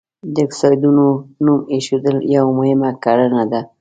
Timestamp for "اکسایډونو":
0.45-1.05